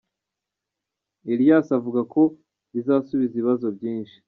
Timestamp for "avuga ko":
1.77-2.21